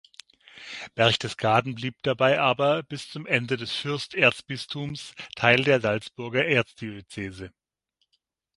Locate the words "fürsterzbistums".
3.71-5.13